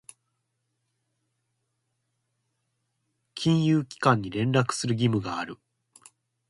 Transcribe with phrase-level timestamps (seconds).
[3.35, 5.59] 金融機関に連絡する義務がある。